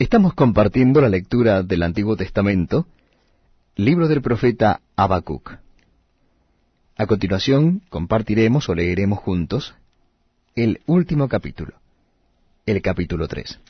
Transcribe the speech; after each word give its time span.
Estamos 0.00 0.32
compartiendo 0.32 1.02
la 1.02 1.10
lectura 1.10 1.62
del 1.62 1.82
Antiguo 1.82 2.16
Testamento, 2.16 2.86
libro 3.76 4.08
del 4.08 4.22
profeta 4.22 4.80
Habacuc. 4.96 5.58
A 6.96 7.04
continuación 7.04 7.82
compartiremos 7.90 8.70
o 8.70 8.74
leeremos 8.74 9.18
juntos 9.18 9.74
el 10.56 10.80
último 10.86 11.28
capítulo, 11.28 11.74
el 12.64 12.80
capítulo 12.80 13.28
3. 13.28 13.60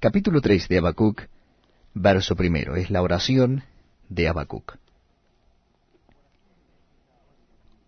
Capítulo 0.00 0.40
3 0.40 0.66
de 0.66 0.78
Habacuc, 0.78 1.22
verso 1.94 2.34
primero, 2.34 2.74
es 2.74 2.90
la 2.90 3.00
oración 3.00 3.62
de 4.08 4.26
Habacuc. 4.26 4.78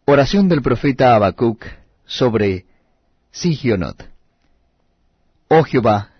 Oración 0.04 0.48
del 0.48 0.62
profeta 0.62 1.16
Habacuc 1.16 1.64
sobre 2.06 2.64
Sigionot. 3.32 4.08
Oh 5.48 5.64
Jehová, 5.64 6.12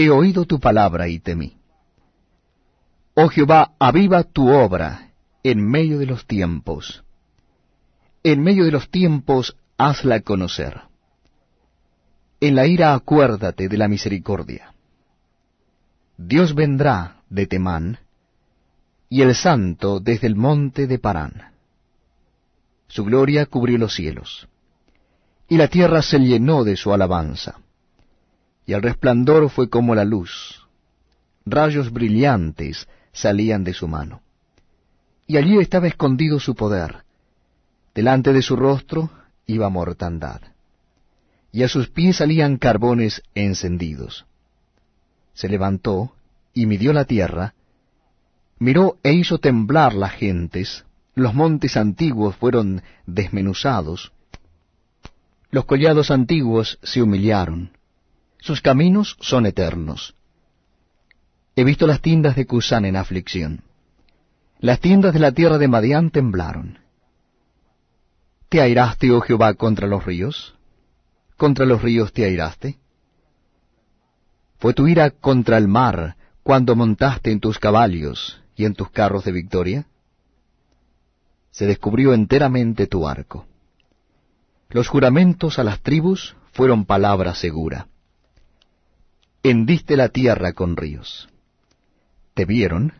he 0.00 0.08
oído 0.08 0.46
tu 0.46 0.58
palabra 0.58 1.08
y 1.08 1.18
temí. 1.18 1.58
Oh 3.14 3.28
Jehová, 3.28 3.74
aviva 3.78 4.22
tu 4.22 4.48
obra 4.48 5.10
en 5.42 5.62
medio 5.62 5.98
de 5.98 6.06
los 6.06 6.26
tiempos. 6.26 7.04
En 8.22 8.42
medio 8.42 8.64
de 8.64 8.70
los 8.70 8.90
tiempos 8.90 9.58
hazla 9.76 10.20
conocer. 10.20 10.80
En 12.40 12.54
la 12.54 12.66
ira 12.66 12.94
acuérdate 12.94 13.68
de 13.68 13.76
la 13.76 13.88
misericordia. 13.88 14.72
Dios 16.16 16.54
vendrá 16.54 17.20
de 17.28 17.46
Temán, 17.46 17.98
y 19.10 19.20
el 19.20 19.34
santo 19.34 20.00
desde 20.00 20.28
el 20.28 20.36
monte 20.36 20.86
de 20.86 20.98
Parán. 20.98 21.52
Su 22.88 23.04
gloria 23.04 23.44
cubrió 23.44 23.76
los 23.76 23.94
cielos, 23.94 24.48
y 25.46 25.58
la 25.58 25.68
tierra 25.68 26.00
se 26.00 26.18
llenó 26.18 26.64
de 26.64 26.76
su 26.76 26.94
alabanza 26.94 27.60
y 28.70 28.72
el 28.72 28.82
resplandor 28.82 29.50
fue 29.50 29.68
como 29.68 29.96
la 29.96 30.04
luz. 30.04 30.64
Rayos 31.44 31.92
brillantes 31.92 32.86
salían 33.12 33.64
de 33.64 33.74
su 33.74 33.88
mano. 33.88 34.22
Y 35.26 35.38
allí 35.38 35.58
estaba 35.58 35.88
escondido 35.88 36.38
su 36.38 36.54
poder. 36.54 37.02
Delante 37.96 38.32
de 38.32 38.42
su 38.42 38.54
rostro 38.54 39.10
iba 39.44 39.68
mortandad. 39.70 40.40
Y 41.50 41.64
a 41.64 41.68
sus 41.68 41.88
pies 41.88 42.18
salían 42.18 42.58
carbones 42.58 43.24
encendidos. 43.34 44.24
Se 45.34 45.48
levantó 45.48 46.14
y 46.54 46.66
midió 46.66 46.92
la 46.92 47.06
tierra, 47.06 47.54
miró 48.60 48.98
e 49.02 49.14
hizo 49.14 49.38
temblar 49.38 49.94
las 49.94 50.12
gentes, 50.12 50.84
los 51.16 51.34
montes 51.34 51.76
antiguos 51.76 52.36
fueron 52.36 52.84
desmenuzados, 53.04 54.12
los 55.50 55.64
collados 55.64 56.12
antiguos 56.12 56.78
se 56.84 57.02
humillaron, 57.02 57.72
sus 58.40 58.60
caminos 58.60 59.16
son 59.20 59.46
eternos. 59.46 60.14
He 61.56 61.64
visto 61.64 61.86
las 61.86 62.00
tiendas 62.00 62.36
de 62.36 62.46
Cusán 62.46 62.84
en 62.84 62.96
aflicción. 62.96 63.62
Las 64.58 64.80
tiendas 64.80 65.12
de 65.12 65.20
la 65.20 65.32
tierra 65.32 65.58
de 65.58 65.68
Madián 65.68 66.10
temblaron. 66.10 66.78
¿Te 68.48 68.60
airaste, 68.60 69.10
oh 69.10 69.20
Jehová, 69.20 69.54
contra 69.54 69.86
los 69.86 70.04
ríos? 70.04 70.54
¿Contra 71.36 71.66
los 71.66 71.82
ríos 71.82 72.12
te 72.12 72.24
airaste? 72.24 72.78
¿Fue 74.58 74.74
tu 74.74 74.88
ira 74.88 75.10
contra 75.10 75.56
el 75.56 75.68
mar 75.68 76.16
cuando 76.42 76.76
montaste 76.76 77.30
en 77.30 77.40
tus 77.40 77.58
caballos 77.58 78.42
y 78.56 78.64
en 78.64 78.74
tus 78.74 78.90
carros 78.90 79.24
de 79.24 79.32
victoria? 79.32 79.86
Se 81.50 81.66
descubrió 81.66 82.14
enteramente 82.14 82.86
tu 82.86 83.06
arco. 83.08 83.46
Los 84.68 84.88
juramentos 84.88 85.58
a 85.58 85.64
las 85.64 85.80
tribus 85.80 86.36
fueron 86.52 86.84
palabra 86.84 87.34
segura 87.34 87.88
hendiste 89.50 89.96
la 89.96 90.08
tierra 90.08 90.52
con 90.52 90.76
ríos. 90.76 91.28
Te 92.34 92.44
vieron 92.44 92.92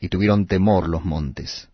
y 0.00 0.08
tuvieron 0.08 0.46
temor 0.46 0.88
los 0.88 1.04
montes. 1.04 1.68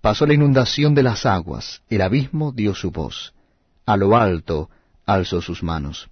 Pasó 0.00 0.26
la 0.26 0.34
inundación 0.34 0.94
de 0.94 1.02
las 1.02 1.26
aguas, 1.26 1.82
el 1.88 2.02
abismo 2.02 2.52
dio 2.52 2.74
su 2.74 2.90
voz, 2.90 3.34
a 3.86 3.96
lo 3.96 4.16
alto 4.16 4.70
alzó 5.06 5.40
sus 5.40 5.62
manos. 5.62 6.08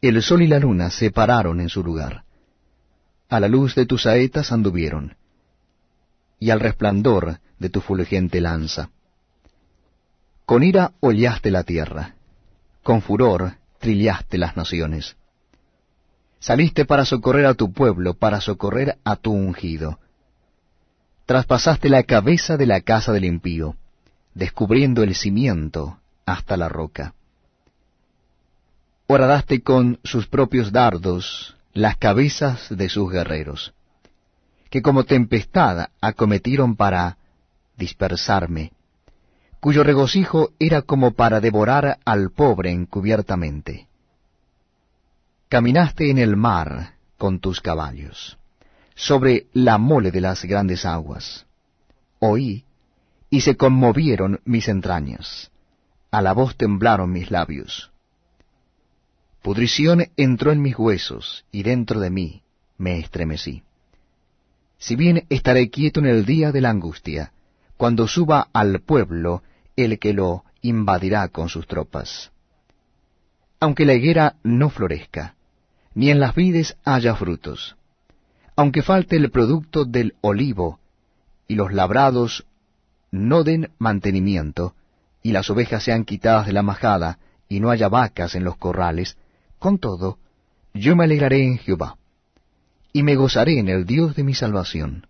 El 0.00 0.22
sol 0.22 0.42
y 0.42 0.46
la 0.46 0.58
luna 0.58 0.90
se 0.90 1.10
pararon 1.10 1.60
en 1.60 1.68
su 1.68 1.82
lugar. 1.84 2.24
A 3.28 3.38
la 3.38 3.48
luz 3.48 3.74
de 3.74 3.86
tus 3.86 4.02
saetas 4.02 4.50
anduvieron, 4.50 5.16
y 6.38 6.50
al 6.50 6.60
resplandor 6.60 7.38
de 7.58 7.68
tu 7.68 7.80
fulgente 7.80 8.40
lanza. 8.40 8.90
Con 10.46 10.64
ira 10.64 10.92
hollaste 11.00 11.50
la 11.50 11.62
tierra, 11.62 12.14
con 12.82 13.02
furor 13.02 13.59
trillaste 13.80 14.38
las 14.38 14.56
naciones. 14.56 15.16
Saliste 16.38 16.84
para 16.84 17.04
socorrer 17.04 17.46
a 17.46 17.54
tu 17.54 17.72
pueblo, 17.72 18.14
para 18.14 18.40
socorrer 18.40 18.98
a 19.04 19.16
tu 19.16 19.32
ungido. 19.32 19.98
Traspasaste 21.26 21.88
la 21.88 22.04
cabeza 22.04 22.56
de 22.56 22.66
la 22.66 22.80
casa 22.82 23.12
del 23.12 23.24
impío, 23.24 23.76
descubriendo 24.34 25.02
el 25.02 25.14
cimiento 25.14 25.98
hasta 26.24 26.56
la 26.56 26.68
roca. 26.68 27.14
Horadaste 29.06 29.62
con 29.62 29.98
sus 30.04 30.26
propios 30.28 30.72
dardos 30.72 31.56
las 31.72 31.96
cabezas 31.96 32.66
de 32.70 32.88
sus 32.88 33.10
guerreros, 33.10 33.72
que 34.70 34.82
como 34.82 35.04
tempestad 35.04 35.88
acometieron 36.00 36.76
para 36.76 37.16
dispersarme 37.76 38.72
cuyo 39.60 39.84
regocijo 39.84 40.52
era 40.58 40.82
como 40.82 41.12
para 41.12 41.40
devorar 41.40 41.98
al 42.04 42.30
pobre 42.30 42.70
encubiertamente. 42.70 43.86
Caminaste 45.48 46.10
en 46.10 46.18
el 46.18 46.36
mar 46.36 46.94
con 47.18 47.40
tus 47.40 47.60
caballos, 47.60 48.38
sobre 48.94 49.46
la 49.52 49.76
mole 49.76 50.10
de 50.10 50.22
las 50.22 50.44
grandes 50.44 50.86
aguas. 50.86 51.46
Oí, 52.18 52.64
y 53.28 53.42
se 53.42 53.56
conmovieron 53.56 54.40
mis 54.44 54.68
entrañas, 54.68 55.50
a 56.10 56.22
la 56.22 56.32
voz 56.32 56.56
temblaron 56.56 57.12
mis 57.12 57.30
labios. 57.30 57.90
Pudrición 59.42 60.06
entró 60.16 60.52
en 60.52 60.62
mis 60.62 60.78
huesos, 60.78 61.44
y 61.52 61.62
dentro 61.62 62.00
de 62.00 62.10
mí 62.10 62.42
me 62.78 62.98
estremecí. 62.98 63.62
Si 64.78 64.96
bien 64.96 65.26
estaré 65.28 65.68
quieto 65.68 66.00
en 66.00 66.06
el 66.06 66.24
día 66.24 66.52
de 66.52 66.60
la 66.62 66.70
angustia, 66.70 67.32
cuando 67.76 68.08
suba 68.08 68.48
al 68.52 68.80
pueblo 68.80 69.42
el 69.84 69.98
que 69.98 70.12
lo 70.12 70.44
invadirá 70.62 71.28
con 71.28 71.48
sus 71.48 71.66
tropas. 71.66 72.30
Aunque 73.58 73.84
la 73.84 73.94
higuera 73.94 74.36
no 74.42 74.70
florezca, 74.70 75.34
ni 75.94 76.10
en 76.10 76.20
las 76.20 76.34
vides 76.34 76.76
haya 76.84 77.14
frutos, 77.14 77.76
aunque 78.56 78.82
falte 78.82 79.16
el 79.16 79.30
producto 79.30 79.84
del 79.84 80.14
olivo, 80.20 80.78
y 81.48 81.54
los 81.54 81.72
labrados 81.72 82.46
no 83.10 83.42
den 83.42 83.70
mantenimiento, 83.78 84.74
y 85.22 85.32
las 85.32 85.50
ovejas 85.50 85.82
sean 85.82 86.04
quitadas 86.04 86.46
de 86.46 86.52
la 86.52 86.62
majada, 86.62 87.18
y 87.48 87.60
no 87.60 87.70
haya 87.70 87.88
vacas 87.88 88.34
en 88.34 88.44
los 88.44 88.56
corrales, 88.56 89.16
con 89.58 89.78
todo, 89.78 90.18
yo 90.72 90.94
me 90.96 91.04
alegraré 91.04 91.44
en 91.44 91.58
Jehová, 91.58 91.96
y 92.92 93.02
me 93.02 93.16
gozaré 93.16 93.58
en 93.58 93.68
el 93.68 93.84
Dios 93.84 94.14
de 94.14 94.24
mi 94.24 94.34
salvación. 94.34 95.06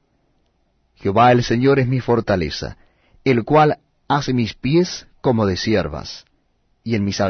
Jehová 0.96 1.32
el 1.32 1.42
Señor 1.42 1.78
es 1.78 1.88
mi 1.88 2.00
fortaleza, 2.00 2.76
el 3.24 3.44
cual 3.44 3.78
hace 4.10 4.32
mis 4.32 4.54
pies 4.54 5.06
como 5.20 5.46
de 5.46 5.56
siervas, 5.56 6.24
y 6.82 6.96
en 6.96 7.04
mis 7.04 7.16